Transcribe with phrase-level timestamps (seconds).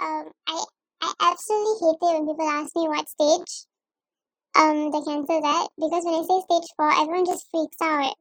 [0.00, 0.64] um, I
[1.00, 3.66] I absolutely hate it when people ask me what stage
[4.56, 8.14] um the cancer's that because when I say stage four, everyone just freaks out.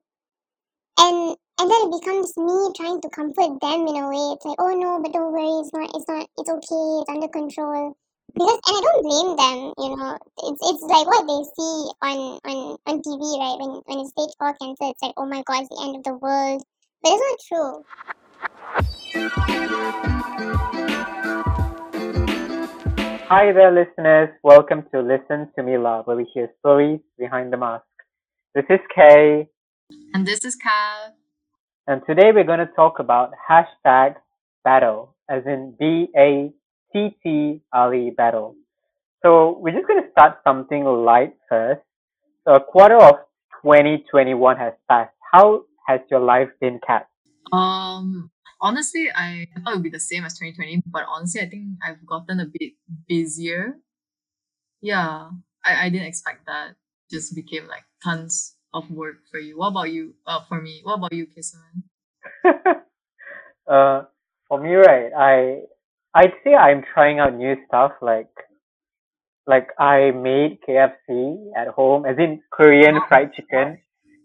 [0.99, 4.33] And and then it becomes me trying to comfort them in a way.
[4.33, 7.27] It's like, oh no, but don't worry, it's not, it's not, it's okay, it's under
[7.27, 7.97] control.
[8.33, 10.17] Because and I don't blame them, you know.
[10.45, 13.57] It's it's like what they see on on on TV, right?
[13.59, 16.03] When when it's stage four cancer, it's like, oh my god, it's the end of
[16.03, 16.61] the world.
[17.01, 17.85] But it's not true.
[23.29, 24.29] Hi there, listeners.
[24.43, 27.83] Welcome to Listen to Me Love, where we hear stories behind the mask.
[28.55, 29.47] This is Kay,
[30.13, 31.13] And this is Kath.
[31.87, 34.15] and today we're going to talk about hashtag
[34.63, 36.51] battle, as in B A
[36.93, 38.55] T T L E battle.
[39.23, 41.81] So we're just going to start something light first.
[42.45, 43.15] So a quarter of
[43.63, 45.13] 2021 has passed.
[45.33, 47.05] How has your life been, Kath?
[47.51, 48.29] Um,
[48.61, 52.05] honestly, I thought it would be the same as 2020, but honestly, I think I've
[52.05, 52.73] gotten a bit
[53.07, 53.77] busier.
[54.81, 55.29] Yeah,
[55.65, 56.75] I, I didn't expect that.
[57.11, 59.57] Just became like tons of work for you.
[59.57, 60.15] What about you?
[60.25, 61.83] Uh, for me, what about you, Kisaman?
[63.67, 64.03] uh,
[64.47, 65.61] for me, right, I
[66.13, 68.29] I'd say I'm trying out new stuff like
[69.47, 73.79] like I made KFC at home, as in Korean fried chicken.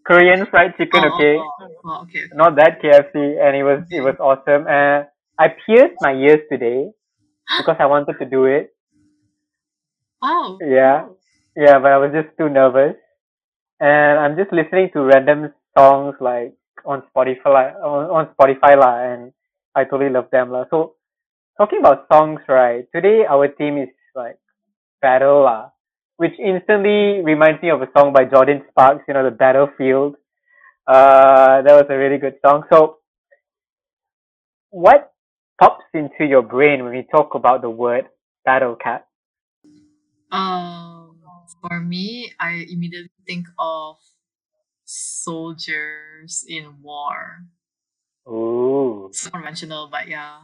[0.06, 2.24] Korean fried chicken, Oh, okay, oh, oh, oh, okay.
[2.34, 4.66] not that KFC, and it was it was awesome.
[4.68, 5.06] And
[5.38, 6.90] I pierced my ears today
[7.58, 8.74] because I wanted to do it.
[10.22, 10.58] Wow.
[10.60, 11.08] Yeah,
[11.56, 12.96] yeah, but I was just too nervous,
[13.80, 16.54] and I'm just listening to random songs like
[16.86, 19.32] on Spotify, on, on Spotify lah, and
[19.74, 20.64] I totally love them lah.
[20.70, 20.94] So
[21.58, 22.86] talking about songs, right?
[22.94, 24.38] Today our theme is like
[25.02, 25.71] battle lah,
[26.22, 30.14] which instantly reminds me of a song by Jordin Sparks, you know, the Battlefield.
[30.86, 32.62] Uh, that was a really good song.
[32.70, 32.98] So,
[34.70, 35.12] what
[35.60, 38.06] pops into your brain when we talk about the word
[38.44, 39.08] battle cat?
[40.30, 41.18] Um,
[41.60, 43.96] for me, I immediately think of
[44.84, 47.50] soldiers in war.
[48.28, 50.38] Ooh, It's conventional, but yeah.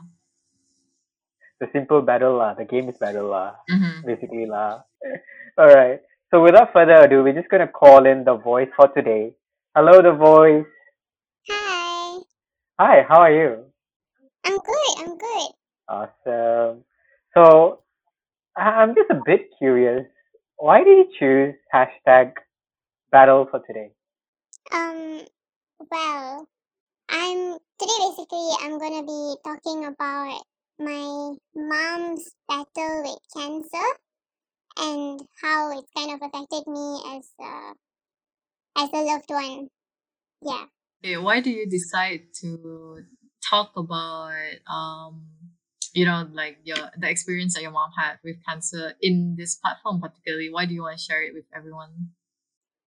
[1.61, 2.55] the simple battle lah.
[2.55, 3.55] The game is battle lah.
[3.71, 4.07] Mm-hmm.
[4.07, 4.83] basically lah.
[5.59, 6.01] All right.
[6.31, 9.35] So without further ado, we're just gonna call in the voice for today.
[9.75, 10.67] Hello, the voice.
[11.51, 12.21] Hi,
[12.79, 13.65] Hi, how are you?
[14.45, 14.95] I'm good.
[14.99, 15.51] I'm good.
[15.89, 16.85] Awesome.
[17.35, 17.83] So
[18.57, 20.07] I- I'm just a bit curious.
[20.59, 22.35] Why did you choose hashtag
[23.11, 23.91] battle for today?
[24.73, 25.27] Um,
[25.91, 26.47] well,
[27.09, 30.41] I'm today basically I'm gonna be talking about
[30.79, 33.99] my mom's battle with cancer
[34.79, 37.73] and how it kind of affected me as a
[38.77, 39.69] as a loved one.
[40.43, 40.67] Yeah.
[41.05, 43.03] Okay, why do you decide to
[43.49, 44.33] talk about
[44.71, 45.27] um
[45.95, 50.01] you know like your the experience that your mom had with cancer in this platform
[50.01, 50.51] particularly?
[50.51, 52.11] Why do you want to share it with everyone?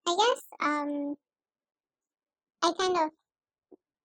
[0.07, 1.15] I guess um
[2.63, 3.09] I kind of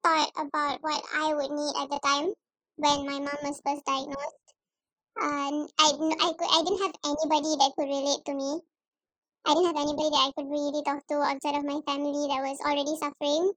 [0.03, 2.33] thought about what I would need at the time
[2.77, 4.46] when my mom was first diagnosed.
[5.17, 8.61] And I, I, could, I didn't have anybody that could relate to me.
[9.47, 12.43] I didn't have anybody that I could really talk to outside of my family that
[12.45, 13.53] was already suffering.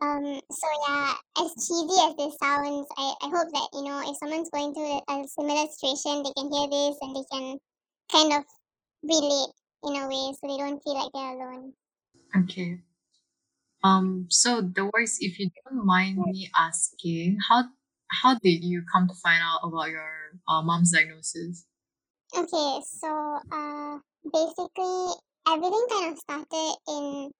[0.00, 4.16] Um, so yeah, as cheesy as this sounds, I, I hope that, you know, if
[4.16, 7.58] someone's going through a similar situation, they can hear this and they can
[8.10, 8.44] kind of
[9.02, 9.50] relate
[9.84, 11.72] in a way so they don't feel like they're alone.
[12.36, 12.78] Okay.
[13.84, 17.64] Um so the voice, if you don't mind me asking, how
[18.10, 20.10] how did you come to find out about your
[20.48, 21.64] uh, mom's diagnosis?
[22.36, 23.98] Okay, so uh,
[24.32, 25.14] basically
[25.48, 27.30] everything kind of started in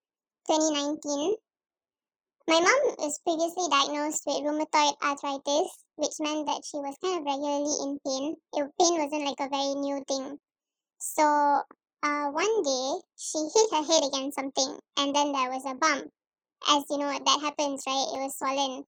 [0.48, 1.36] 2019.
[2.48, 7.25] My mom was previously diagnosed with rheumatoid arthritis, which meant that she was kind of
[7.25, 8.34] regularly in pain.
[8.54, 10.38] It, pain wasn't like a very new thing.
[10.98, 11.22] So
[12.02, 16.10] uh, one day she hit her head against something, and then there was a bump.
[16.69, 18.10] As you know, that happens, right?
[18.14, 18.84] It was swollen.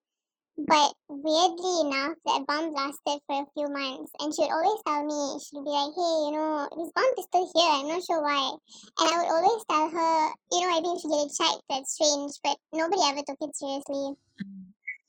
[0.59, 5.03] But weirdly enough, that bump lasted for a few months, and she would always tell
[5.03, 7.73] me, she'd be like, "Hey, you know, this bump is still here.
[7.73, 8.53] I'm not sure why."
[8.99, 11.65] And I would always tell her, "You know, I think should get it checked.
[11.71, 14.15] That's strange." But nobody ever took it seriously.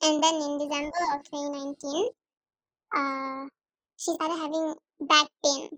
[0.03, 2.09] And then in December of 2019,
[2.95, 3.47] uh,
[3.97, 5.69] she started having back pain.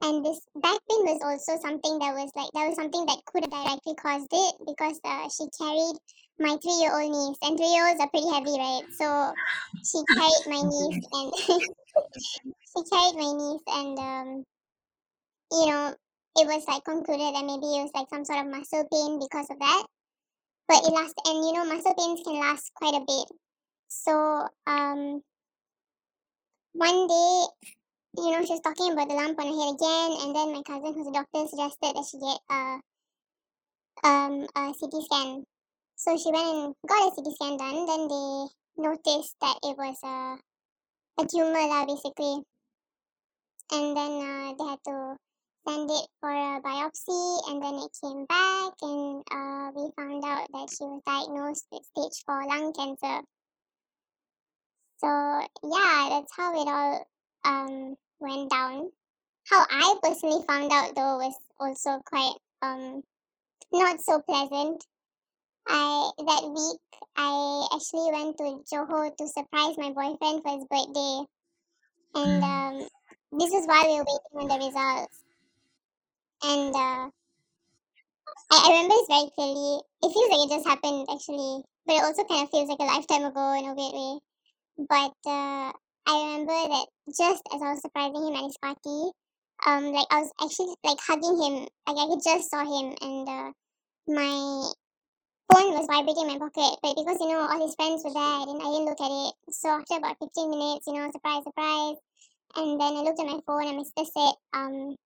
[0.00, 3.44] And this back pain was also something that was like that was something that could
[3.44, 5.96] have directly caused it because uh, she carried
[6.40, 8.82] my three-year-old niece, and three-year-olds are pretty heavy, right?
[8.90, 9.34] So
[9.84, 11.32] she carried my niece, and
[12.64, 14.44] she carried my niece, and um,
[15.52, 15.94] you know,
[16.36, 19.50] it was like concluded that maybe it was like some sort of muscle pain because
[19.50, 19.86] of that.
[20.68, 23.38] But it lasts, and you know, muscle pains can last quite a bit.
[23.88, 25.22] So um,
[26.72, 27.46] one day
[28.16, 30.62] you know, she was talking about the lump on her head again, and then my
[30.66, 32.80] cousin, who's a doctor, suggested that she get a
[34.02, 35.44] um a CT scan.
[35.98, 37.86] So she went and got a CT scan done.
[37.86, 38.46] Then they
[38.78, 40.38] noticed that it was a
[41.20, 42.46] a tumor lah, basically.
[43.72, 45.16] And then uh, they had to
[45.66, 50.46] send it for a biopsy, and then it came back, and uh, we found out
[50.54, 53.26] that she was diagnosed with stage four lung cancer.
[54.98, 55.08] So
[55.66, 57.06] yeah, that's how it all
[57.44, 58.92] um went down.
[59.50, 63.02] How I personally found out though was also quite um
[63.72, 64.84] not so pleasant.
[65.68, 66.80] I that week
[67.16, 71.26] I actually went to Johor to surprise my boyfriend for his birthday,
[72.14, 72.82] and Mm.
[72.82, 72.88] um
[73.40, 75.24] this is while we were waiting on the results.
[76.42, 77.10] And uh,
[78.50, 79.80] I, I remember this very clearly.
[80.02, 82.84] It feels like it just happened actually, but it also kind of feels like a
[82.84, 84.18] lifetime ago in a weird way.
[84.88, 85.72] But uh,
[86.06, 89.00] I remember that just as I was surprising him at his party,
[89.66, 91.54] um, like I was actually like hugging him.
[91.86, 93.52] Like I could just saw him, and uh,
[94.08, 94.72] my
[95.52, 96.78] phone was vibrating in my pocket.
[96.82, 99.12] But because you know all his friends were there, I didn't, I didn't look at
[99.12, 99.34] it.
[99.50, 101.96] So after about fifteen minutes, you know, surprise, surprise,
[102.56, 104.96] and then I looked at my phone, and my sister said, um,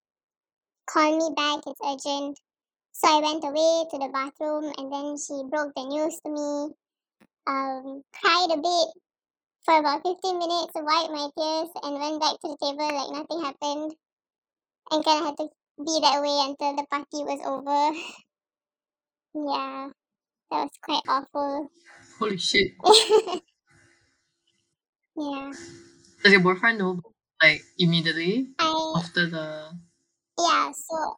[0.87, 1.63] "Call me back.
[1.67, 2.39] It's urgent."
[2.93, 6.75] So I went away to the bathroom, and then she broke the news to me.
[7.47, 8.89] Um, cried a bit
[9.65, 13.43] for about 15 minutes, wiped my tears, and went back to the table like nothing
[13.43, 13.97] happened.
[14.91, 15.49] And kind of had to
[15.79, 17.99] be that way until the party was over.
[19.35, 19.91] yeah,
[20.53, 21.71] that was quite awful.
[22.19, 22.73] Holy shit.
[25.17, 25.53] yeah,
[26.23, 27.01] Does your boyfriend know
[27.43, 29.79] like immediately I after the
[30.39, 31.17] yeah, so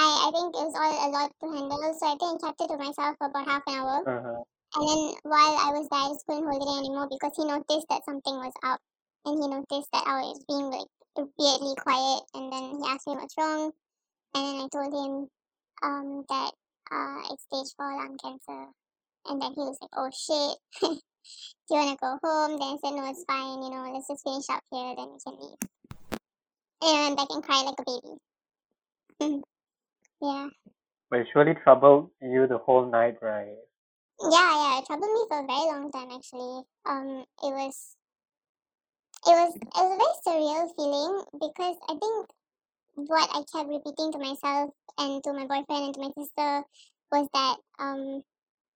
[0.00, 1.94] I I think it was all a lot to handle.
[1.98, 3.98] So I think I kept it to myself for about half an hour.
[4.06, 4.44] Uh-huh.
[4.76, 7.88] And then while I was there, I just couldn't hold it anymore because he noticed
[7.90, 8.80] that something was up,
[9.26, 10.88] and he noticed that I was being like
[11.38, 12.22] weirdly quiet.
[12.34, 13.72] And then he asked me what's wrong,
[14.34, 15.12] and then I told him
[15.82, 16.52] um that
[16.90, 18.66] uh it's stage four lung cancer,
[19.26, 20.88] and then he was like, "Oh shit, do
[21.70, 23.62] you wanna go home?" Then I said, "No, it's fine.
[23.62, 25.58] You know, let's just finish up here, then we can leave."
[26.82, 27.84] And I went back and cried like a
[29.20, 29.42] baby.
[30.22, 30.48] yeah.
[31.10, 33.56] But it surely troubled you the whole night, right?
[34.20, 36.62] Yeah, yeah, it troubled me for a very long time actually.
[36.86, 37.96] Um, it was,
[39.26, 42.30] it was, it was a very surreal feeling because I think
[43.06, 46.62] what I kept repeating to myself and to my boyfriend and to my sister
[47.12, 48.22] was that um,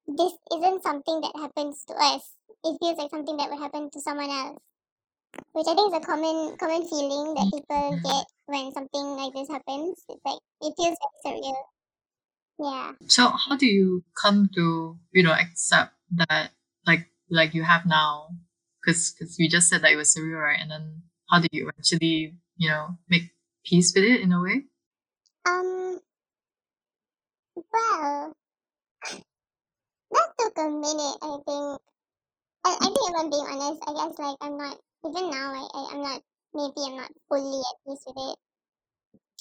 [0.06, 2.34] this isn't something that happens to us.
[2.64, 4.58] It feels like something that would happen to someone else,
[5.52, 9.48] which I think is a common common feeling that people get when something like this
[9.48, 10.02] happens.
[10.08, 11.62] It's like it feels very surreal.
[12.58, 12.92] Yeah.
[13.08, 16.52] So how do you come to you know accept that
[16.86, 18.28] like like you have now?
[18.80, 20.60] Because because you just said that it was surreal, right?
[20.60, 23.33] And then how did you actually you know make
[23.64, 24.64] peace with it in a way?
[25.46, 26.00] Um.
[27.56, 28.34] Well,
[30.12, 31.18] that took a minute.
[31.20, 31.80] I think.
[32.64, 35.68] I, I think if I'm being honest, I guess like I'm not even now.
[35.74, 36.22] I, I'm not.
[36.54, 38.38] Maybe I'm not fully at peace with it.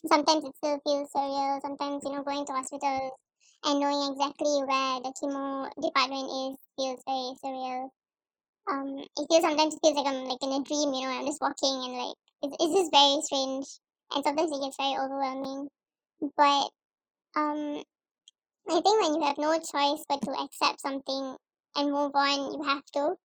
[0.07, 1.61] Sometimes it still feels surreal.
[1.61, 3.11] Sometimes you know going to hospitals
[3.65, 7.89] and knowing exactly where the chemo department is feels very surreal.
[8.69, 10.93] Um, it feels sometimes it feels like I'm like in a dream.
[10.93, 13.67] You know, I'm just walking and like it's it's just very strange.
[14.15, 15.69] And sometimes it gets very overwhelming.
[16.37, 16.69] But
[17.35, 17.83] um,
[18.69, 21.35] I think when you have no choice but to accept something
[21.75, 23.15] and move on, you have to.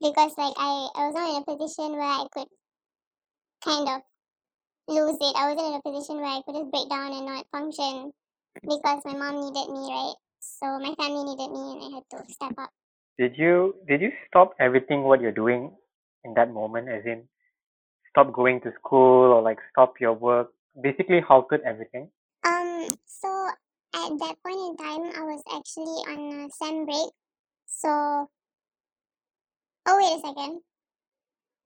[0.00, 2.48] Because like I, I was not in a position where I could
[3.64, 4.02] kind of
[4.88, 5.36] lose it.
[5.36, 8.12] I wasn't in a position where I could just break down and not function
[8.62, 10.14] because my mom needed me, right?
[10.40, 12.70] So my family needed me and I had to step up.
[13.18, 15.72] Did you did you stop everything what you're doing
[16.24, 16.88] in that moment?
[16.88, 17.24] As in,
[18.12, 20.52] stop going to school or like stop your work?
[20.80, 22.08] Basically, halted everything.
[22.44, 23.28] Um, so
[23.94, 27.10] at that point in time, I was actually on a sem break.
[27.66, 27.90] So,
[29.86, 30.60] oh wait a second.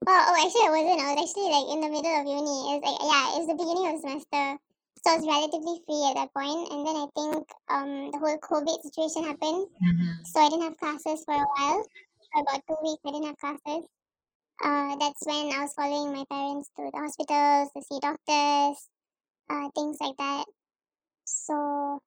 [0.07, 1.01] Well, oh actually I wasn't.
[1.03, 2.57] I was actually like in the middle of uni.
[2.71, 4.47] It was like yeah, it was the beginning of the semester,
[5.03, 6.63] so I was relatively free at that point.
[6.73, 10.13] And then I think um the whole COVID situation happened, Mm-hmm.
[10.25, 11.81] so I didn't have classes for a while.
[12.33, 13.83] For about two weeks, I didn't have classes.
[14.63, 18.89] Uh, that's when I was following my parents to the hospitals to see doctors,
[19.51, 20.47] uh, things like that.
[21.25, 22.01] So,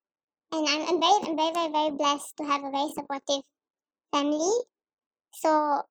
[0.51, 3.43] and I'm, I'm very, I'm very, very, very blessed to have a very supportive
[4.11, 4.51] family.
[5.33, 5.83] So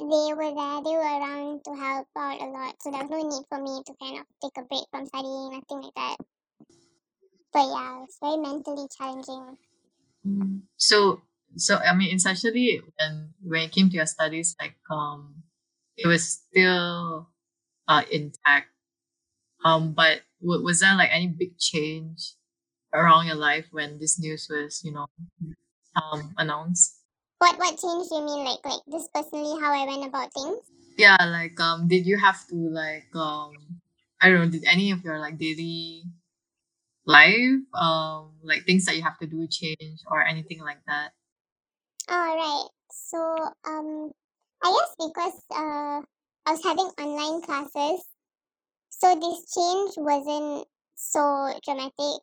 [0.00, 2.74] they were there, they were around to help out a lot.
[2.82, 5.52] So there was no need for me to kind of take a break from studying,
[5.52, 6.16] nothing like that.
[7.52, 9.56] But yeah, it's very mentally challenging.
[10.76, 11.22] So
[11.56, 15.42] so I mean essentially when when it came to your studies, like um
[15.98, 17.28] it was still
[17.88, 18.70] uh intact
[19.64, 22.34] Um, but w- was there like any big change
[22.94, 25.06] around your life when this news was, you know,
[25.96, 27.00] um, announced?
[27.38, 28.44] What what change do you mean?
[28.44, 30.58] Like like just personally how I went about things?
[30.98, 33.54] Yeah, like um, did you have to like um,
[34.20, 36.04] I don't know, did any of your like daily
[37.06, 41.10] life um like things that you have to do change or anything like that?
[42.08, 42.68] All right.
[42.90, 43.18] So
[43.66, 44.12] um,
[44.62, 46.02] I guess because uh
[46.46, 48.04] I was having online classes,
[48.88, 52.22] so this change wasn't so dramatic.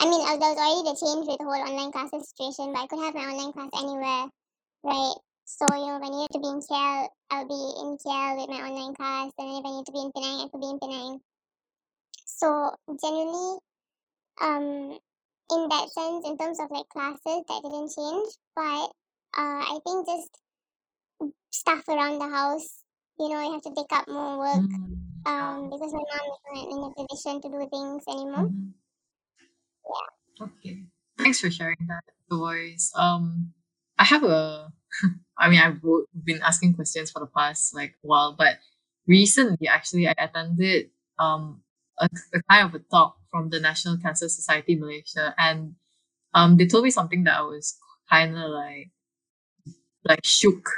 [0.00, 2.86] I mean, there was already the change with the whole online classes situation, but I
[2.86, 4.30] could have my online class anywhere,
[4.84, 5.16] right?
[5.44, 8.48] So, you know, if I needed to be in KL, I'll be in KL with
[8.48, 10.70] my online class, and then if I need to be in Penang, I could be
[10.70, 11.20] in Penang.
[12.24, 12.70] So,
[13.02, 13.58] generally,
[14.40, 14.98] um,
[15.50, 18.92] in that sense, in terms of like classes, that didn't change, but
[19.34, 20.30] uh, I think just
[21.50, 22.84] stuff around the house,
[23.18, 24.96] you know, you have to take up more work Mm,
[25.26, 25.54] yeah.
[25.56, 28.50] um, because my mom is not in a position to do things anymore.
[28.50, 28.72] Mhm.
[30.40, 30.84] Okay.
[31.18, 32.92] Thanks for sharing that, Joyce.
[32.94, 33.52] Um,
[33.98, 34.72] I have a,
[35.38, 35.80] I mean, I've
[36.24, 38.58] been asking questions for the past like while, but
[39.06, 41.62] recently, actually, I attended um
[41.98, 45.74] a, a kind of a talk from the National Cancer Society Malaysia, and
[46.34, 47.78] um, they told me something that I was
[48.10, 48.90] kind of like
[50.04, 50.68] like shook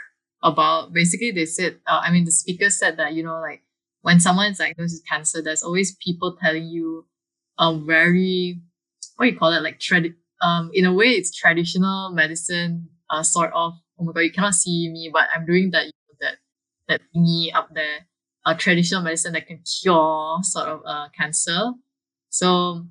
[0.42, 0.92] about.
[0.92, 3.62] Basically, they said, uh, I mean, the speaker said that you know, like
[4.02, 7.06] when someone is diagnosed with cancer, there's always people telling you,
[7.58, 8.60] um, very
[9.16, 13.22] what do you call it, like trad, um, in a way, it's traditional medicine, uh,
[13.22, 13.74] sort of.
[13.98, 16.36] Oh my god, you cannot see me, but I'm doing that, you know, that
[16.88, 18.06] that thingy up there,
[18.46, 21.72] uh, traditional medicine that can cure sort of uh cancer.
[22.30, 22.86] So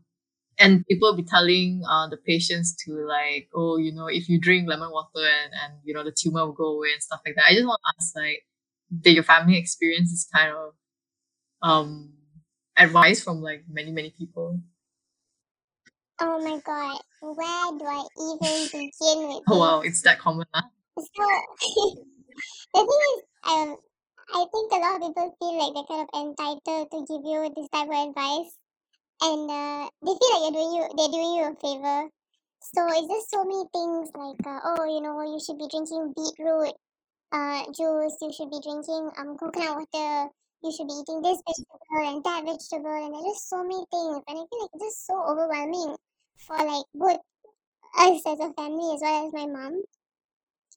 [0.59, 4.67] and people be telling uh, the patients to like, oh, you know, if you drink
[4.67, 7.45] lemon water and, and you know the tumor will go away and stuff like that.
[7.49, 8.45] I just want to ask, like,
[9.01, 10.73] did your family experience this kind of
[11.61, 12.13] um
[12.77, 14.59] advice from like many many people?
[16.21, 20.45] Oh my god, where do I even begin with Oh wow, it's that common.
[20.53, 20.63] Huh?
[20.97, 21.23] So,
[22.73, 23.77] the thing is, um,
[24.35, 27.53] I think a lot of people feel like they're kind of entitled to give you
[27.55, 28.51] this type of advice,
[29.21, 32.09] and uh, they feel like you're doing you, they're doing you a favor.
[32.61, 36.13] So it's just so many things like, uh, oh, you know, you should be drinking
[36.15, 36.75] beetroot
[37.31, 40.29] uh, juice, you should be drinking um coconut water,
[40.63, 44.23] you should be eating this vegetable and that vegetable, and there's just so many things,
[44.27, 45.95] and I feel like it's just so overwhelming
[46.47, 47.19] for like both
[47.97, 49.83] us as a family as well as my mom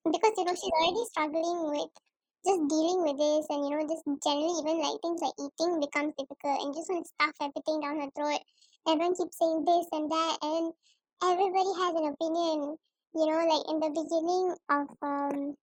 [0.05, 1.91] because you know she's already struggling with
[2.45, 6.15] just dealing with this and you know just generally even like things like eating becomes
[6.19, 8.43] difficult and just want to stuff everything down her throat.
[8.89, 10.75] Everyone keeps saying this and that and
[11.23, 12.77] everybody has an opinion
[13.15, 15.55] you know like in the beginning of um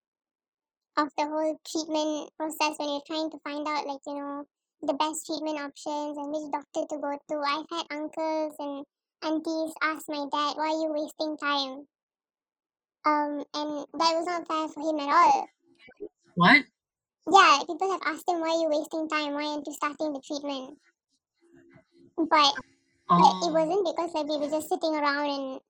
[0.95, 4.45] of the whole treatment process when you're trying to find out like you know
[4.83, 7.35] the best treatment options and which doctor to go to.
[7.43, 8.85] I've had uncles and
[9.23, 11.83] aunties ask my dad why are you wasting time?
[13.03, 15.47] Um and that was not fair for him at all
[16.39, 16.65] What?
[17.31, 20.19] yeah people have asked him why are you wasting time why aren't you starting the
[20.19, 20.77] treatment?
[22.17, 22.53] But
[23.17, 25.61] like it Oh, wasn't because like we were just sitting around and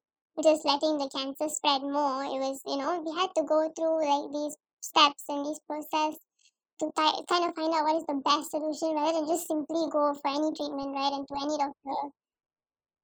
[0.43, 2.23] just letting the cancer spread more.
[2.25, 6.19] It was you know we had to go through like these steps and this process
[6.79, 9.89] to ti- kind of find out what is the best solution rather than just simply
[9.91, 12.11] go for any treatment right and to any doctor.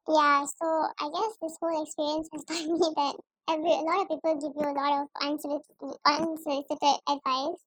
[0.08, 0.66] Yeah so
[1.00, 3.16] i guess this whole experience has taught me that
[3.50, 7.62] every a lot of people give you a lot of unsolicited, unsolicited advice.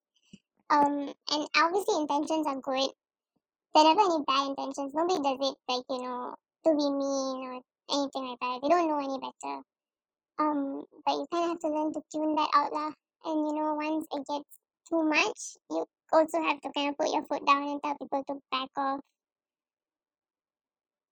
[0.71, 2.91] Um and obviously intentions are good.
[3.75, 4.93] There never any bad intentions.
[4.95, 8.61] Nobody does it like you know to be mean or anything like that.
[8.63, 9.63] They don't know any better.
[10.39, 12.93] Um but you kind of have to learn to tune that out lah.
[13.25, 14.49] And you know once it gets
[14.89, 18.25] too much you also have to kind of put your foot down and tell people
[18.27, 19.01] to back off.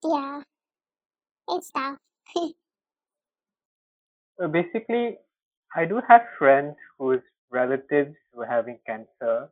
[0.03, 0.41] Yeah.
[1.49, 1.97] It's tough
[4.41, 5.17] Uh, basically,
[5.75, 9.49] I do have friends whose relatives were having cancer.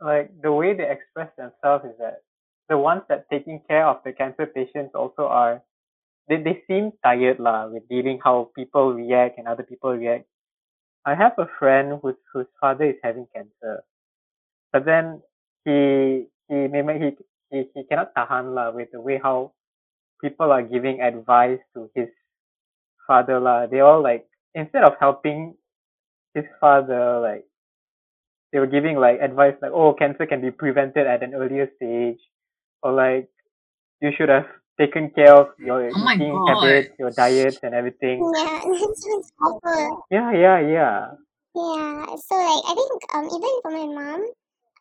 [0.00, 2.22] Like the way they express themselves is that
[2.68, 5.62] the ones that taking care of the cancer patients also are
[6.28, 10.26] they, they seem tired lah with dealing how people react and other people react.
[11.04, 13.82] I have a friend whose whose father is having cancer,
[14.72, 15.22] but then
[15.64, 17.10] he he he
[17.50, 19.52] he, he cannot tahan lah with the way how
[20.20, 22.08] people are giving advice to his
[23.06, 23.66] father lah.
[23.66, 25.54] They all like instead of helping
[26.34, 27.44] his father, like
[28.52, 32.18] they were giving like advice like, oh, cancer can be prevented at an earlier stage,
[32.82, 33.28] or like
[34.00, 34.46] you should have
[34.78, 36.48] taken care of your oh eating god.
[36.48, 38.20] habits, your diets, and everything.
[38.20, 41.06] yeah that sounds awful Yeah, yeah, yeah.
[41.54, 44.20] Yeah, so like I think um even for my mom,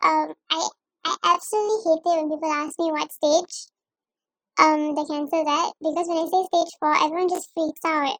[0.04, 0.68] um I
[1.06, 3.71] I absolutely hate it when people ask me what stage
[4.60, 8.18] um the cancer's that because when I say stage four, everyone just freaks out.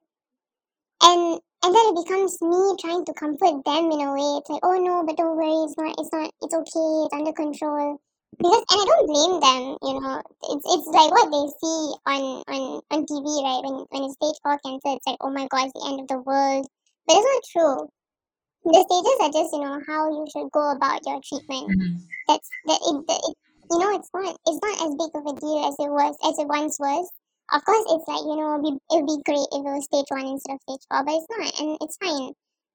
[1.04, 4.40] And and then it becomes me trying to comfort them in a way.
[4.42, 7.34] It's like, oh no, but don't worry, it's not, it's not, it's okay, it's under
[7.34, 8.02] control.
[8.38, 10.22] Because and I don't blame them, you know.
[10.50, 13.62] It's it's like what they see on on on TV, right?
[13.64, 16.08] When when it's stage four cancer, it's like, oh my god, it's the end of
[16.08, 16.66] the world.
[17.06, 17.90] But it's not true.
[18.66, 21.70] The stages are just, you know, how you should go about your treatment.
[21.70, 22.08] Mhm.
[22.28, 23.38] That's that it, the- it
[23.72, 26.40] you know, it's not it's not as big of a deal as it was as
[26.40, 27.10] it once was.
[27.54, 30.12] Of course, it's like you know, it'd be, it'd be great if it was stage
[30.12, 32.32] one instead of stage four, but it's not, and it's fine.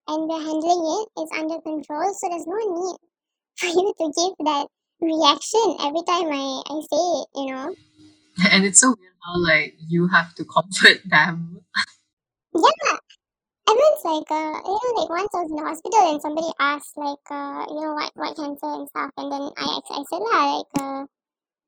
[0.09, 1.07] And we're handling it.
[1.21, 2.99] It's under control, so there's no need
[3.61, 4.67] for you to give that
[5.01, 7.29] reaction every time I I say it.
[7.37, 7.75] You know.
[8.53, 11.61] And it's so weird how like you have to comfort them.
[12.55, 12.97] Yeah.
[13.69, 16.97] Everyone's like, uh, you know, like once I was in the hospital and somebody asked,
[16.97, 20.59] like, uh, you know, what, what cancer and stuff, and then I, I said, lah,
[20.59, 21.03] like, uh,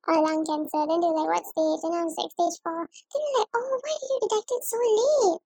[0.09, 0.83] uh, lung cancer.
[0.89, 1.83] Then they're like, what stage?
[1.85, 2.81] And I was like, stage four.
[2.87, 5.41] Then they're like, oh, why did you detect it so late?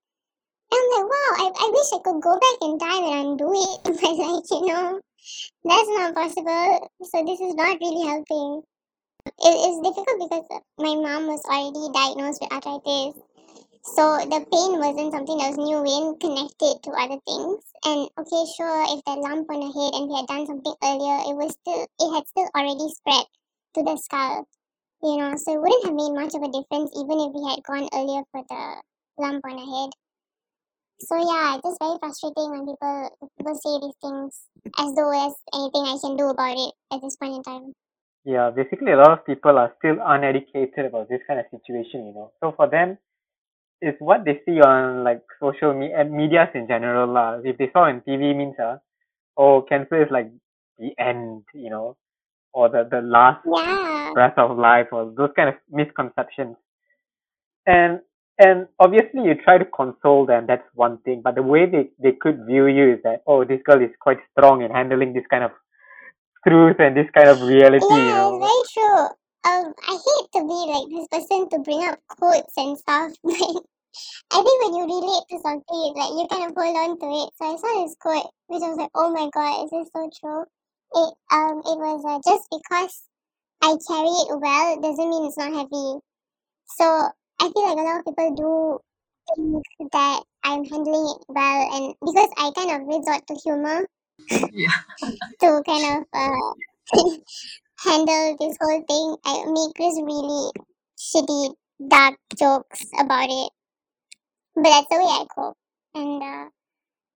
[0.71, 3.49] And I'm like, wow, I, I wish I could go back in time and undo
[3.53, 5.01] it, but like, you know,
[5.63, 6.89] that's not possible.
[7.03, 8.63] So this is not really helping.
[9.25, 10.45] It, It is difficult because
[10.79, 13.15] my mom was already diagnosed with arthritis.
[13.83, 17.59] So the pain wasn't something that was new in, connected to other things.
[17.83, 21.19] And okay, sure, if that lump on her head and we had done something earlier,
[21.27, 23.27] it was still it had still already spread
[23.75, 24.47] to the skull.
[25.03, 27.59] You know, so it wouldn't have made much of a difference even if we had
[27.67, 28.63] gone earlier for the
[29.19, 29.91] lump on her head.
[31.03, 34.47] So yeah, it's just very frustrating when people people say these things
[34.79, 37.75] as though there's anything I can do about it at this point in time.
[38.23, 42.13] Yeah, basically a lot of people are still uneducated about this kind of situation, you
[42.15, 42.31] know.
[42.39, 42.97] So for them,
[43.83, 47.39] it's what they see on like social me- and medias in general lah.
[47.43, 48.77] If they saw on TV means uh,
[49.37, 50.31] oh cancer is like
[50.79, 51.97] the end, you know,
[52.53, 54.13] or the the last Yeah.
[54.13, 56.57] breath of life or those kind of misconceptions.
[57.67, 58.01] And
[58.39, 61.21] and obviously you try to console them, that's one thing.
[61.23, 64.17] But the way they, they could view you is that, oh, this girl is quite
[64.31, 65.51] strong in handling this kind of
[66.47, 68.49] truth and this kind of reality, you Yeah, know.
[68.49, 69.07] it's very true.
[69.45, 73.63] Um, I hate to be like this person to bring up quotes and stuff, but
[74.31, 77.29] I think when you relate to something, like you kind of hold on to it.
[77.37, 80.09] So I saw this quote, which I was like, oh my god, is this so
[80.19, 80.43] true?
[80.95, 83.03] It um, it was uh, just because
[83.63, 85.99] I carry it well doesn't mean it's not heavy.
[86.77, 86.85] So
[87.41, 88.81] I feel like a lot of people
[89.35, 93.87] do think that I'm handling it well, and because I kind of resort to humor
[94.51, 94.71] Yeah.
[95.41, 96.53] to kind of uh,
[97.83, 99.15] handle this whole thing.
[99.25, 100.51] I make this really
[100.97, 101.55] shitty,
[101.87, 103.51] dark jokes about it.
[104.55, 105.57] But that's the way I cope.
[105.93, 106.49] And uh,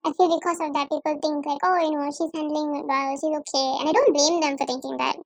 [0.06, 3.12] I feel because of that, people think like, oh, you know, she's handling it well,
[3.18, 3.68] she's okay.
[3.82, 5.18] And I don't blame them for thinking that,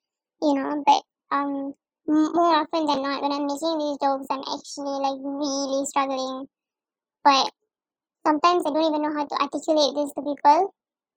[0.42, 1.74] you know, but um,
[2.08, 6.48] more often than not, when I'm making these jokes, I'm actually like really struggling.
[7.24, 7.52] But
[8.28, 10.74] sometimes I don't even know how to articulate this to people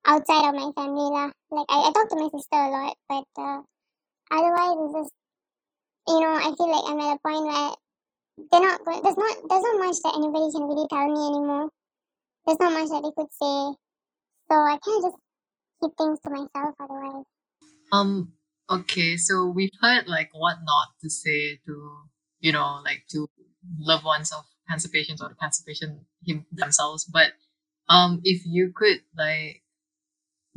[0.07, 1.30] outside of my family lah.
[1.50, 3.62] Like I, I talk to my sister a lot, but uh,
[4.30, 5.12] otherwise it's just
[6.09, 7.72] you know I feel like I'm at a point where
[8.36, 11.68] they're not go- there's not there's not much that anybody can really tell me anymore.
[12.46, 13.78] There's not much that they could say,
[14.50, 15.18] so I kind of just
[15.82, 17.24] keep things to myself otherwise.
[17.92, 18.32] Um.
[18.70, 19.16] Okay.
[19.16, 21.74] So we've heard like what not to say to
[22.40, 23.28] you know like to
[23.78, 26.00] loved ones of cancer patients or the cancer patient
[26.52, 27.04] themselves.
[27.04, 27.32] But
[27.88, 29.62] um, if you could like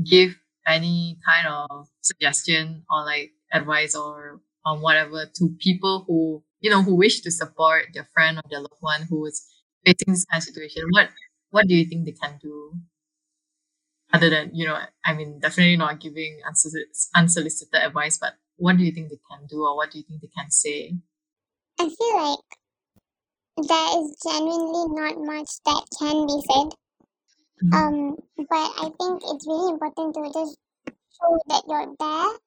[0.03, 6.69] give any kind of suggestion or like advice or um, whatever to people who you
[6.69, 9.45] know who wish to support their friend or their loved one who is
[9.85, 11.09] facing this kind of situation, what
[11.51, 12.73] what do you think they can do?
[14.13, 16.39] Other than you know, I mean, definitely not giving
[17.15, 20.21] unsolicited, advice, but what do you think they can do, or what do you think
[20.21, 20.95] they can say?
[21.79, 22.39] I feel like
[23.57, 26.69] there is genuinely not much that can be said.
[27.63, 27.73] Mhm.
[27.73, 30.57] Um, but I think it's really important to just
[31.17, 32.39] show that you're there.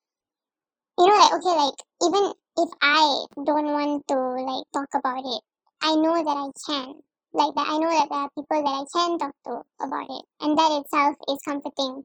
[0.99, 1.75] You know, like okay, like
[2.07, 5.43] even if I don't want to like talk about it,
[5.83, 6.95] I know that I can.
[7.33, 10.25] Like that, I know that there are people that I can talk to about it,
[10.41, 12.05] and that itself is comforting.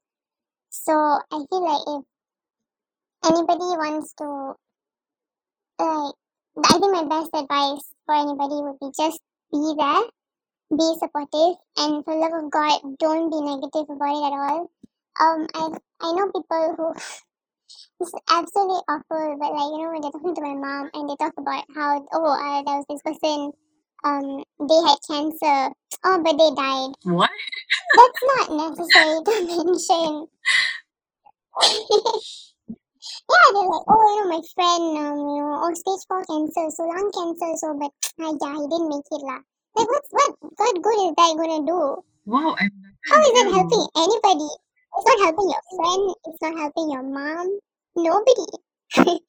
[0.70, 2.06] So I feel like
[3.26, 4.54] if anybody wants to,
[5.80, 6.16] like,
[6.66, 9.20] I think my best advice for anybody would be just
[9.52, 10.04] be there,
[10.78, 14.72] be supportive, and for love of God, don't be negative about it at all.
[15.20, 16.94] Um, I I know people who
[18.00, 21.16] it's absolutely awful, but like you know when they're talking to my mom and they
[21.16, 23.52] talk about how oh uh, there was this person
[24.04, 25.74] um they had cancer
[26.04, 26.92] oh but they died.
[27.04, 27.30] What?
[27.96, 30.28] That's not necessary to mention.
[33.32, 36.68] yeah, they're like, oh, you know, my friend, um, you know, oh, stage four cancer,
[36.70, 39.40] so lung cancer, so but ah, yeah, he didn't make it lah.
[39.76, 40.36] Like, what's what?
[40.42, 42.04] What good is that gonna do?
[42.26, 42.72] Wow, I'm
[43.08, 44.50] How is that helping anybody?
[44.96, 46.16] It's not helping your friend.
[46.26, 47.60] It's not helping your mom.
[47.96, 48.48] Nobody.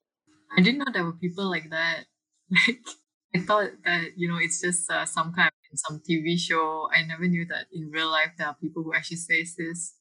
[0.57, 2.05] I didn't know there were people like that.
[2.55, 2.87] Like
[3.35, 6.89] I thought that you know it's just uh, some kind of some TV show.
[6.95, 9.99] I never knew that in real life there are people who actually says this.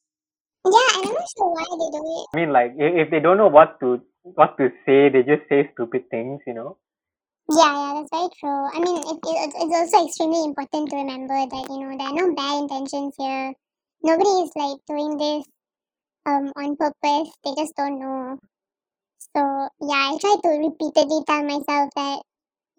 [0.64, 2.26] Yeah, and I'm not sure why they do it.
[2.32, 5.48] I mean, like if, if they don't know what to what to say, they just
[5.50, 6.78] say stupid things, you know.
[7.50, 8.62] Yeah, yeah, that's very true.
[8.72, 12.14] I mean, it, it, it's also extremely important to remember that you know there are
[12.14, 13.52] no bad intentions here.
[14.02, 15.44] Nobody is like doing this
[16.26, 17.30] um on purpose.
[17.44, 18.38] They just don't know.
[19.36, 19.42] So
[19.80, 22.22] yeah, I try to repeatedly tell myself that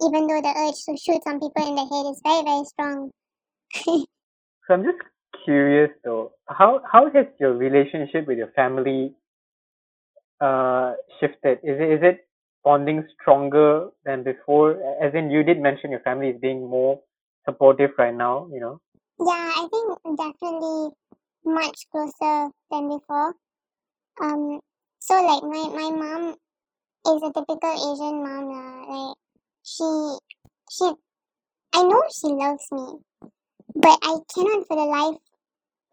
[0.01, 3.11] even though the urge to shoot some people in the head is very very strong.
[4.67, 4.99] So I'm just
[5.45, 9.15] curious though, how how has your relationship with your family
[10.41, 11.59] uh shifted?
[11.63, 12.27] Is it is it
[12.63, 14.71] bonding stronger than before?
[15.01, 16.99] As in, you did mention your family is being more
[17.45, 18.79] supportive right now, you know.
[19.19, 20.89] Yeah, I think definitely
[21.47, 23.35] much closer than before.
[24.21, 24.61] Um,
[24.99, 26.35] so like my my mom
[27.07, 28.85] is a typical Asian mom lah.
[28.93, 29.17] Like
[29.63, 30.17] she
[30.71, 30.91] she
[31.73, 32.99] I know she loves me,
[33.75, 35.19] but I cannot for the life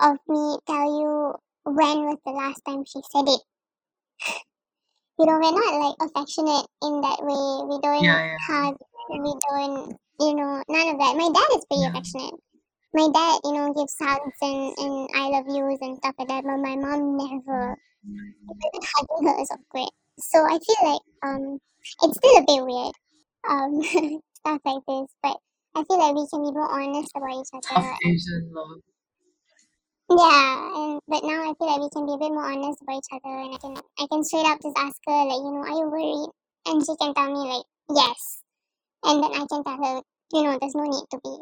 [0.01, 3.43] of me tell you when was the last time she said it.
[5.19, 7.69] You know, we're not like affectionate in that way.
[7.69, 8.39] We don't Yeah, yeah.
[8.49, 8.77] hug.
[9.11, 11.17] We don't, you know, none of that.
[11.17, 11.89] My dad is pretty Yeah.
[11.89, 12.35] affectionate.
[12.95, 16.45] My dad, you know, gives hugs and, and I love yous and stuff like that,
[16.45, 17.77] but my mom never.
[18.07, 19.91] Even hugging her is awkward.
[20.21, 21.59] So I feel like um
[22.03, 22.95] it's still a bit weird.
[23.51, 23.83] Um
[24.37, 25.11] stuff like this.
[25.23, 25.37] But
[25.75, 27.97] I feel like we can be more honest about each Tough other.
[30.11, 32.99] Yeah, and but now I feel like we can be a bit more honest about
[32.99, 35.65] each other and I can I can straight up just ask her like, you know,
[35.67, 36.31] are you worried?
[36.67, 38.43] And she can tell me like, yes.
[39.05, 40.03] And then I can tell her,
[40.33, 41.37] you know, there's no need to be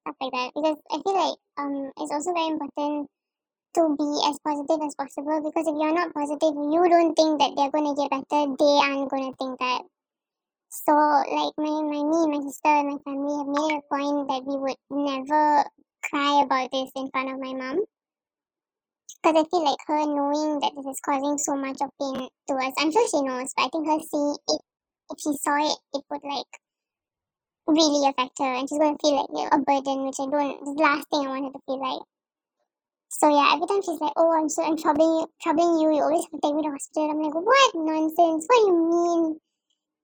[0.00, 0.50] stuff like that.
[0.54, 3.08] Because I feel like um it's also very important
[3.74, 7.52] to be as positive as possible because if you're not positive, you don't think that
[7.56, 9.82] they're gonna get better, they aren't gonna think that.
[10.70, 14.42] So like my, my me, my sister and my family have made a point that
[14.46, 15.64] we would never
[16.02, 17.84] cry about this in front of my mom.
[19.22, 22.54] Because I feel like her knowing that this is causing so much of pain to
[22.54, 24.60] us, I'm sure she knows, but I think her see it
[25.10, 26.46] if she saw it, it would like
[27.70, 30.76] really affect her and she's gonna feel like you know, a burden, which I don't
[30.76, 32.02] the last thing I want her to feel like.
[33.08, 36.02] So yeah, every time she's like, Oh, I'm so I'm troubling you troubling you, you
[36.02, 37.10] always have to take me to hospital.
[37.10, 38.46] I'm like, What nonsense?
[38.46, 39.22] What do you mean?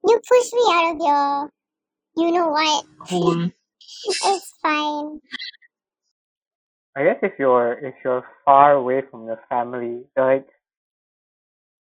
[0.06, 1.50] You pushed me out of your
[2.16, 2.84] you know what?
[3.00, 3.34] Whole
[4.06, 5.20] It's fine.
[6.96, 10.46] I guess if you're if you're far away from your family, like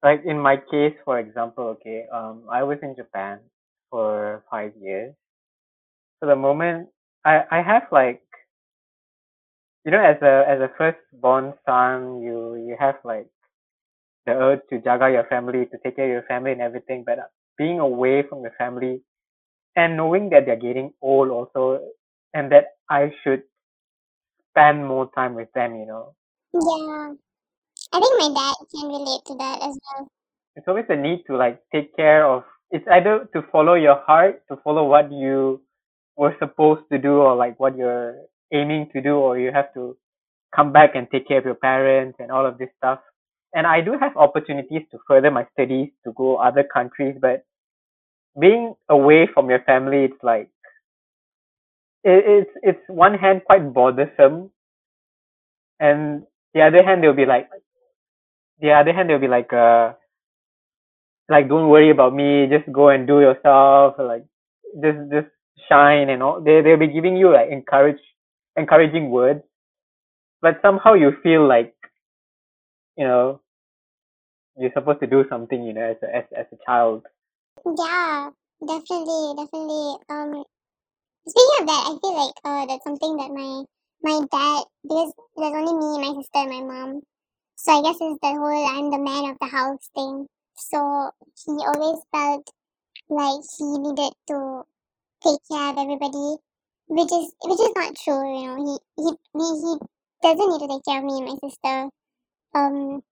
[0.03, 3.39] like in my case, for example, okay, um, I was in Japan
[3.91, 5.15] for five years.
[6.25, 6.89] So the moment
[7.23, 8.23] I I have like
[9.85, 13.29] you know as a as a firstborn son, you you have like
[14.25, 17.19] the urge to jaga your family, to take care of your family and everything, but
[17.59, 19.03] being away from your family
[19.77, 21.81] and knowing that they're getting old also
[22.33, 23.43] and that I should
[24.49, 26.15] spend more time with them, you know.
[26.55, 27.13] Yeah.
[27.93, 30.09] I think my dad can relate to that as well.
[30.57, 34.43] It's always a need to like take care of it's either to follow your heart,
[34.51, 35.61] to follow what you
[36.17, 38.17] were supposed to do or like what you're
[38.53, 39.97] aiming to do or you have to
[40.55, 43.01] come back and take care of your parents and all of this stuff.
[43.55, 47.45] And I do have opportunities to further my studies to go other countries, but
[48.41, 50.51] being away from your family it's like
[52.05, 54.51] it, it's it's one hand quite bothersome
[55.81, 56.25] and
[56.55, 57.49] the other hand they'll be like
[58.61, 59.93] the other hand they'll be like uh
[61.31, 64.25] like don't worry about me just go and do yourself like
[64.83, 65.29] just just
[65.69, 68.01] shine and all they they'll be giving you like encourage
[68.57, 69.43] encouraging words
[70.41, 71.75] but somehow you feel like
[72.97, 73.41] you know
[74.57, 77.07] you're supposed to do something you know as a as, as a child
[77.67, 78.31] Yeah,
[78.67, 79.97] definitely, definitely.
[80.09, 80.45] Um
[81.27, 83.65] speaking of that, I feel like uh that's something that my
[84.03, 87.03] my dad because there's only me, my sister and my mom.
[87.57, 90.27] So I guess it's the whole I'm the man of the house thing.
[90.57, 91.11] So
[91.45, 92.51] he always felt
[93.09, 94.63] like he needed to
[95.25, 96.37] take care of everybody.
[96.89, 98.79] Which is which is not true, you know.
[98.97, 99.79] He he he,
[100.23, 101.91] doesn't need to take care of me and my sister.
[102.55, 103.03] Um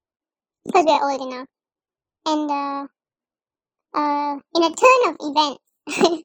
[0.66, 1.48] because we're old enough.
[2.26, 2.86] And uh
[3.94, 5.62] uh in a turn of events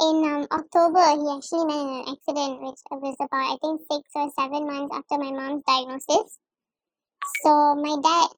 [0.00, 4.10] in um October he actually met in an accident which was about I think six
[4.14, 6.38] or seven months after my mom's diagnosis.
[7.42, 8.28] So my dad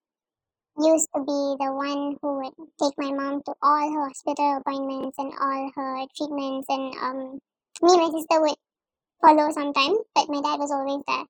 [0.85, 5.19] used to be the one who would take my mom to all her hospital appointments
[5.19, 7.41] and all her treatments and um
[7.83, 8.57] me and my sister would
[9.23, 11.25] follow sometimes, but my dad was always there.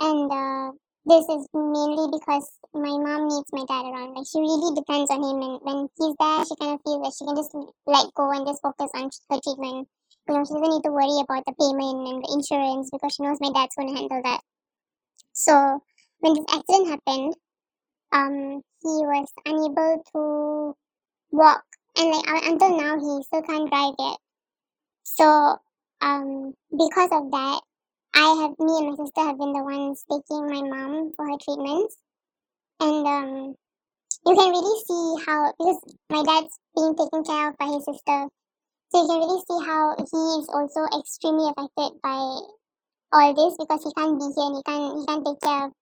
[0.00, 0.72] And uh,
[1.04, 4.14] this is mainly because my mom needs my dad around.
[4.14, 7.14] Like she really depends on him, and when he's there, she kind of feels that
[7.18, 7.52] she can just
[7.86, 9.88] let go and just focus on her treatment.
[10.28, 13.22] You know, she doesn't need to worry about the payment and the insurance because she
[13.22, 14.40] knows my dad's going to handle that.
[15.32, 15.82] So
[16.20, 17.34] when this accident happened,
[18.12, 20.76] um, he was unable to
[21.30, 21.64] walk,
[21.96, 24.18] and like until now, he still can't drive yet.
[25.04, 25.58] So
[26.00, 27.60] um, because of that,
[28.14, 31.38] I have me and my sister have been the ones taking my mom for her
[31.42, 31.96] treatments,
[32.80, 33.54] and um,
[34.26, 38.28] you can really see how because my dad's being taken care of by his sister,
[38.90, 42.40] so you can really see how he is also extremely affected by
[43.12, 45.72] all this because he can't be here and he can't he can't take care of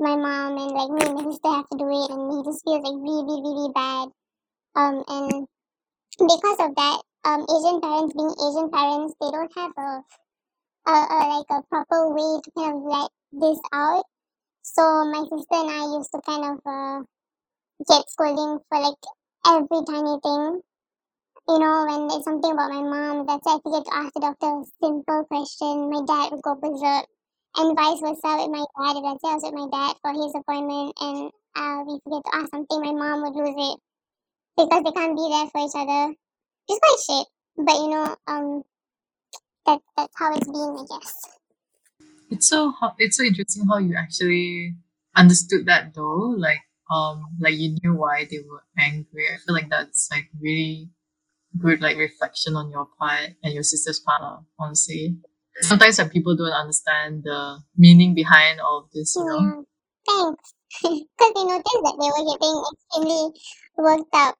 [0.00, 2.64] my mom and like me and my sister have to do it and he just
[2.64, 4.08] feels like really really bad.
[4.76, 5.48] Um, and
[6.18, 10.04] because of that, um, Asian parents being Asian parents, they don't have a
[10.86, 14.04] a, a like a proper way to kind of let this out.
[14.62, 17.04] So my sister and I used to kind of uh,
[17.88, 19.02] get scolding for like
[19.46, 20.62] every tiny thing.
[21.48, 24.46] You know, when there's something about my mom, that's I forget to ask the doctor
[24.60, 27.06] a simple question, my dad would go berserk.
[27.56, 28.98] And vice versa with my dad.
[28.98, 32.50] Let's I was with my dad for his appointment and uh, we forget to ask
[32.50, 33.78] something, my mom would lose it
[34.56, 36.14] because they can't be there for each other.
[36.68, 38.62] It's quite shit, but you know, um,
[39.66, 41.14] that that's how it's been, I guess.
[42.30, 44.74] It's so it's so interesting how you actually
[45.14, 46.34] understood that though.
[46.36, 49.26] Like um like you knew why they were angry.
[49.32, 50.90] I feel like that's like really
[51.58, 55.16] good like reflection on your part and your sister's part, honestly.
[55.62, 59.38] Sometimes like, people don't understand the meaning behind all of this, you know.
[59.38, 59.62] Yeah,
[60.08, 60.54] thanks.
[60.82, 63.40] Because they noticed that they were getting extremely
[63.76, 64.36] worked up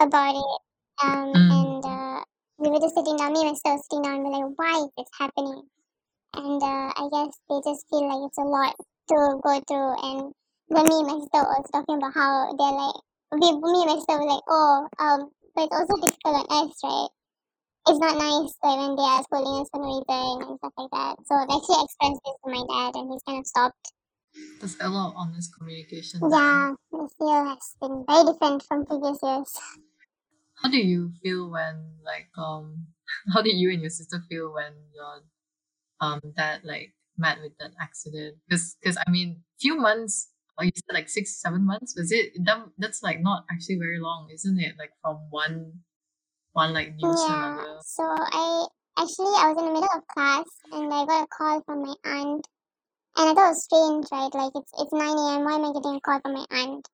[0.00, 0.60] about it.
[1.02, 1.50] Um, Mm.
[1.58, 2.24] and uh,
[2.58, 4.74] we were just sitting down, me and my sister sitting down, and we're like, why
[4.84, 5.62] is this happening?
[6.34, 8.74] And uh, I guess they just feel like it's a lot
[9.08, 9.92] to go through.
[10.04, 10.34] And
[10.68, 12.96] then me and my sister was talking about how they're like,
[13.32, 16.76] we, me and my sister were like, oh, um, but it's also difficult on us,
[16.84, 17.08] right?
[17.88, 20.90] It's not nice like when they are scolding us for no reason and stuff like
[20.92, 21.16] that.
[21.26, 23.92] So I actually expressed this to my dad, and he's kind of stopped.
[24.60, 26.20] There's a lot of honest communication.
[26.20, 26.30] there.
[26.30, 29.50] Yeah, this year has been very different from previous years.
[30.62, 32.86] How do you feel when like um
[33.34, 35.26] how did you and your sister feel when your
[36.00, 38.38] um dad like met with that accident?
[38.48, 42.30] Because because I mean few months or you said like six seven months was it
[42.44, 45.80] that that's like not actually very long isn't it like from one
[46.52, 48.66] one like news Yeah, another so I
[48.98, 51.94] actually I was in the middle of class and I got a call from my
[52.04, 52.46] aunt,
[53.16, 54.34] and I thought it was strange, right?
[54.34, 55.44] Like it's it's nine a.m.
[55.44, 56.88] Why am I getting a call from my aunt?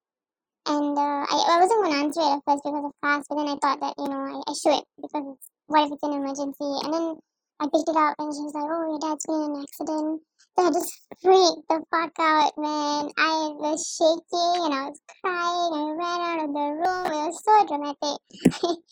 [0.67, 3.49] And uh, I I wasn't gonna answer it at first because of class, but then
[3.49, 6.71] I thought that you know I, I should because it's what if it's an emergency?
[6.87, 7.17] And then
[7.61, 10.23] I picked it up and she was like, "Oh, your dad's been in an accident."
[10.55, 10.93] So I just
[11.23, 13.11] freaked the fuck out, man.
[13.19, 15.73] I was shaking and I was crying.
[15.75, 17.07] I ran out of the room.
[17.11, 18.19] It was so dramatic.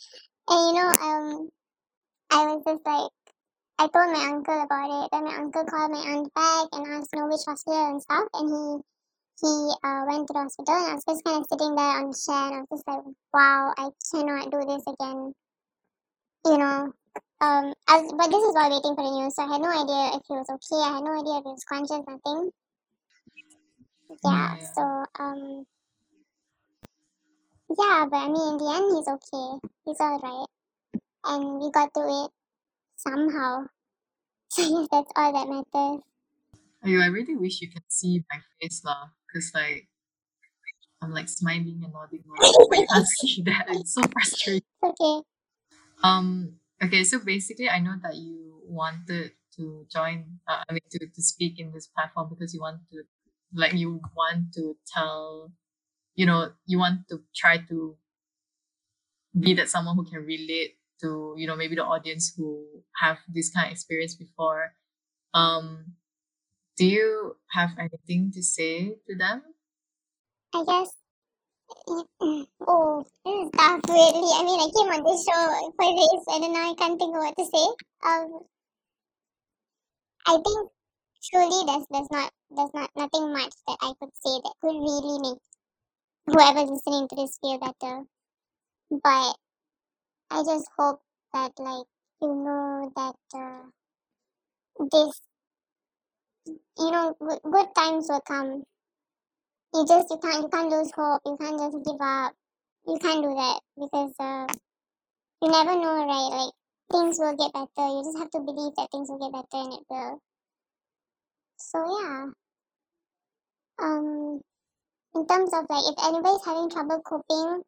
[0.49, 1.51] and you know, um,
[2.31, 3.11] I was just like,
[3.79, 5.11] I told my uncle about it.
[5.13, 8.29] Then my uncle called my aunt back and asked, you know, which hospital and stuff.
[8.35, 8.83] And he
[9.43, 12.11] he uh, went to the hospital, and I was just kind of sitting there on
[12.11, 13.05] the chair, and I was just like,
[13.35, 15.35] wow, I cannot do this again.
[16.47, 16.93] You know,
[17.43, 19.69] um, I was, but this is while waiting for the news, so I had no
[19.69, 20.81] idea if he was okay.
[20.83, 22.51] I had no idea if he was conscious, nothing.
[24.25, 24.67] Yeah, Yeah.
[24.75, 25.67] so um,
[27.71, 29.69] yeah, but I mean, in the end, he's okay.
[29.85, 30.49] He's alright,
[31.25, 32.31] and we got through it
[32.97, 33.67] somehow.
[34.49, 36.03] So that's all that matters.
[36.87, 39.91] Ayo, I really wish you can see my face lah because like
[41.03, 42.47] I'm like smiling and nodding but
[42.79, 45.27] you can't see that it's so frustrating Okay.
[46.03, 46.57] Um.
[46.83, 47.05] Okay.
[47.05, 50.39] So basically, I know that you wanted to join.
[50.47, 53.03] Uh, I mean, to to speak in this platform because you want to,
[53.55, 55.51] like, you want to tell,
[56.17, 57.97] you know, you want to try to
[59.39, 62.67] be that someone who can relate to, you know, maybe the audience who
[63.01, 64.73] have this kind of experience before.
[65.35, 65.95] Um.
[66.77, 69.41] Do you have anything to say to them?
[70.53, 70.93] I guess.
[72.69, 74.29] Oh, this is tough, really.
[74.37, 77.17] I mean, I came on this show for this, and then now I can't think
[77.17, 77.67] of what to say.
[78.05, 78.45] Um,
[80.27, 80.69] I think
[81.25, 85.17] truly there's there's not there's not nothing much that I could say that could really
[85.25, 85.41] make
[86.27, 88.05] whoever's listening to this feel better.
[88.91, 89.37] But
[90.31, 91.87] I just hope that like
[92.23, 93.71] you know that uh,
[94.91, 95.21] this
[96.79, 98.65] you know good, times will come
[99.75, 101.23] you just you can't you can't lose hope.
[101.25, 102.33] You can't just give up.
[102.87, 104.47] You can't do that because uh,
[105.43, 106.31] you never know, right?
[106.45, 106.55] Like
[106.93, 107.89] things will get better.
[107.89, 110.21] You just have to believe that things will get better, and it will.
[111.59, 112.31] So yeah.
[113.79, 114.41] Um,
[115.17, 117.63] in terms of like, if anybody's having trouble coping,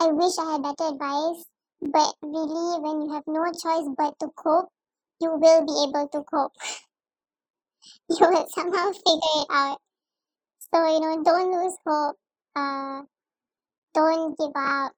[0.00, 1.44] I wish I had better advice.
[1.80, 4.68] But really, when you have no choice but to cope,
[5.20, 6.52] you will be able to cope.
[8.10, 9.78] you will somehow figure it out.
[10.74, 12.16] So, you know, don't lose hope.
[12.54, 13.02] Uh,
[13.94, 14.92] don't give up.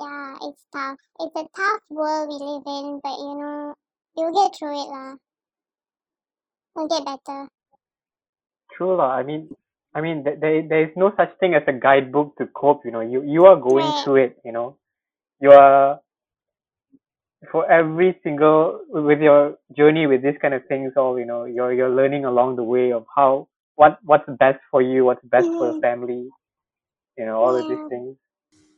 [0.00, 0.98] Yeah, it's tough.
[1.18, 3.74] It's a tough world we live in, but you know,
[4.16, 5.14] you'll get through it lah.
[6.76, 7.48] You'll get better.
[8.70, 9.10] True lah.
[9.10, 9.50] I mean,
[9.94, 12.84] I mean, there there there is no such thing as a guidebook to cope.
[12.84, 14.04] You know, you you are going Right.
[14.04, 14.38] through it.
[14.44, 14.78] You know,
[15.40, 16.00] you are
[17.50, 20.92] for every single with your journey with this kind of things.
[20.96, 24.82] All you know, you're you're learning along the way of how what what's best for
[24.82, 25.80] you, what's best for your Mhm.
[25.80, 26.28] family.
[27.18, 28.16] You know, all of these things.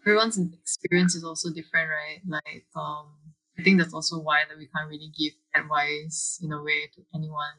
[0.06, 2.20] Everyone's experience is also different, right?
[2.26, 3.16] Like, um,
[3.58, 7.04] I think that's also why that we can't really give advice in a way to
[7.14, 7.54] anyone.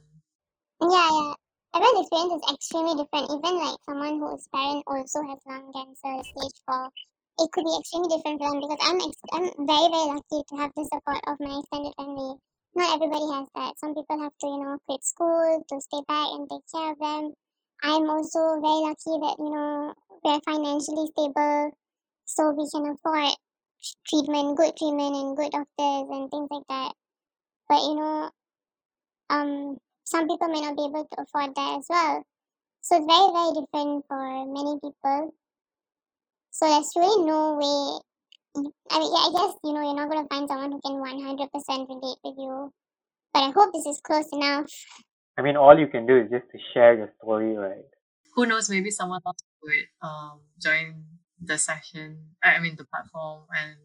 [0.82, 1.36] Yeah, yeah.
[1.76, 3.30] Everyone's experience is extremely different.
[3.36, 6.90] Even like someone whose parent also has lung cancer, stage four,
[7.38, 10.56] it could be extremely different for them because I'm ex- I'm very very lucky to
[10.56, 12.40] have the support of my extended family.
[12.76, 13.78] Not everybody has that.
[13.78, 17.00] Some people have to you know quit school to stay back and take care of
[17.00, 17.34] them.
[17.84, 21.76] I'm also very lucky that you know we're financially stable,
[22.24, 23.36] so we can afford
[24.08, 26.94] treatment, good treatment, and good doctors and things like that.
[27.68, 28.32] But you know,
[29.30, 32.24] um, some people may not be able to afford that as well.
[32.82, 35.34] So it's very, very different for many people.
[36.52, 38.00] So there's really no way.
[38.56, 41.90] I mean, yeah, I guess you know you're not gonna find someone who can 100%
[41.90, 42.72] relate with you.
[43.34, 44.72] But I hope this is close enough.
[45.38, 47.84] I mean, all you can do is just to share your story, right?
[48.36, 48.70] Who knows?
[48.70, 51.04] Maybe someone else would um join
[51.42, 52.38] the session.
[52.44, 53.76] I I mean, the platform and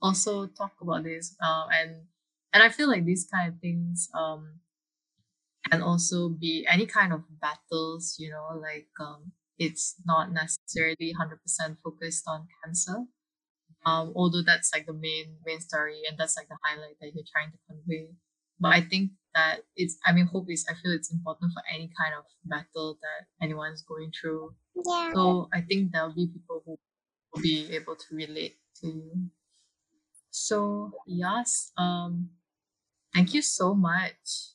[0.00, 1.34] also talk about this.
[1.42, 1.90] Um, and
[2.52, 4.60] and I feel like these kind of things um
[5.70, 8.16] can also be any kind of battles.
[8.18, 13.04] You know, like um, it's not necessarily hundred percent focused on cancer.
[13.86, 17.24] Um, although that's like the main main story and that's like the highlight that you're
[17.30, 18.08] trying to convey.
[18.58, 21.90] But I think that it's I mean hope is I feel it's important for any
[22.00, 24.54] kind of battle that anyone's going through.
[24.74, 25.12] Yeah.
[25.14, 26.78] So I think there'll be people who
[27.34, 29.30] will be able to relate to you.
[30.30, 32.30] So yes, um
[33.14, 34.53] thank you so much.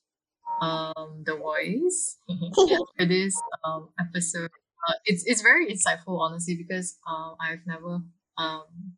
[0.61, 4.51] Um the voice for this um episode.
[4.87, 8.01] Uh, it's it's very insightful honestly because um I've never
[8.37, 8.95] um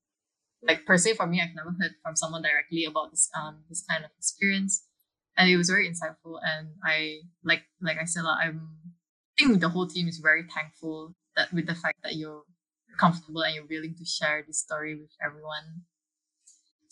[0.62, 3.84] like per se for me I've never heard from someone directly about this um this
[3.90, 4.86] kind of experience
[5.38, 8.70] and it was very insightful and I like like I said like, I'm
[9.40, 12.44] I think the whole team is very thankful that with the fact that you're
[12.98, 15.84] comfortable and you're willing to share this story with everyone.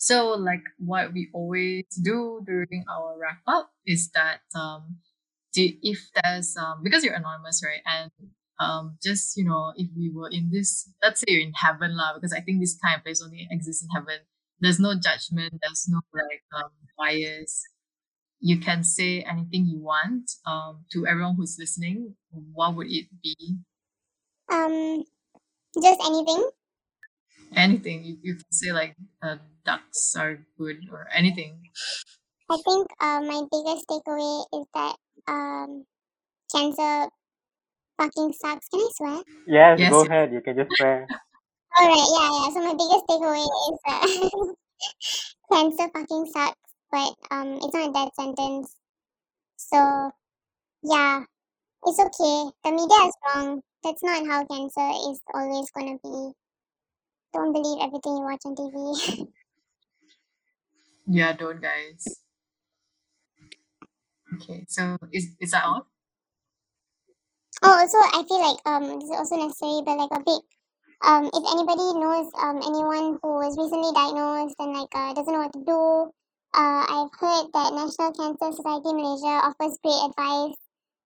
[0.00, 4.96] So like what we always do during our wrap up is that um
[5.52, 8.10] do, if there's um because you're anonymous right and
[8.58, 12.14] um just you know if we were in this let's say you're in heaven lah
[12.14, 14.24] because I think this kind of place only exists in heaven.
[14.60, 17.62] There's no judgment, there's no like um bias.
[18.40, 22.16] You can say anything you want um to everyone who's listening.
[22.32, 23.58] What would it be?
[24.52, 25.04] Um,
[25.82, 26.50] just anything.
[27.54, 28.04] Anything.
[28.04, 31.70] You, you can say like uh, ducks are good or anything.
[32.50, 35.86] I think uh, my biggest takeaway is that um,
[36.54, 37.10] cancer
[37.98, 38.68] fucking sucks.
[38.68, 39.22] Can I swear?
[39.46, 40.06] Yes, Yes, go yes.
[40.06, 40.32] ahead.
[40.32, 41.12] You can just swear.
[41.80, 42.50] Alright, yeah, yeah.
[42.54, 44.56] So my biggest takeaway is that
[45.52, 48.76] cancer fucking sucks, but um, it's not a death sentence.
[49.56, 50.10] So
[50.82, 51.24] yeah,
[51.86, 52.50] it's okay.
[52.64, 53.62] The media is wrong.
[53.84, 56.32] That's not how cancer is always gonna be.
[57.34, 59.28] Don't believe everything you watch on TV.
[61.06, 62.22] Yeah, don't guys.
[64.34, 65.86] Okay, so is is that all?
[67.62, 70.42] oh, also I feel like um, this is also necessary, but like a big
[71.02, 75.40] um, if anybody knows um anyone who was recently diagnosed and like uh, doesn't know
[75.46, 76.12] what to do,
[76.54, 80.56] uh, I've heard that National Cancer Society Malaysia offers great advice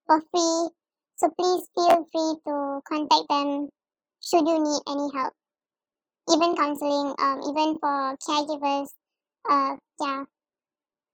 [0.07, 0.71] for free.
[1.17, 3.71] So please feel free to contact them
[4.23, 5.35] should you need any help.
[6.33, 8.89] Even counseling, um, even for caregivers,
[9.49, 10.25] uh, yeah,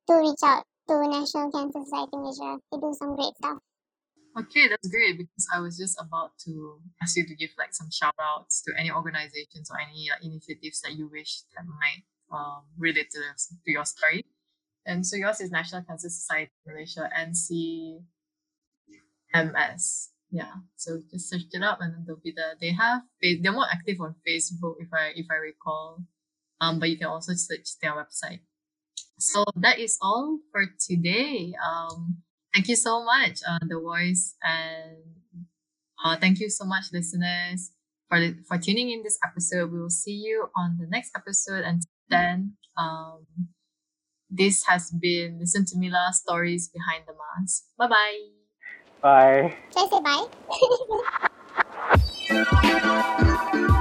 [0.07, 2.59] do reach out to National Cancer Society Malaysia.
[2.71, 3.59] They do some great stuff.
[4.39, 7.91] Okay, that's great because I was just about to ask you to give like some
[7.91, 12.63] shout outs to any organizations or any like, initiatives that you wish that might um,
[12.79, 14.25] relate to, to your story.
[14.87, 18.05] And so yours is National Cancer Society Malaysia, NCMS.
[20.31, 22.55] Yeah, so just search it up and they'll be there.
[22.61, 26.05] They have they're more active on Facebook if I if I recall.
[26.61, 28.41] Um, but you can also search their website.
[29.19, 31.55] So that is all for today.
[31.57, 32.19] Um,
[32.55, 35.47] thank you so much, uh, The Voice, and
[36.05, 37.71] uh, thank you so much, listeners,
[38.09, 39.73] for the, for tuning in this episode.
[39.73, 43.27] We will see you on the next episode, and then um,
[44.29, 47.65] this has been Listen to Mila Stories Behind the Mask.
[47.79, 47.95] Bye-bye.
[47.95, 48.40] Bye.
[49.03, 49.55] Bye.
[49.77, 50.27] I say bye?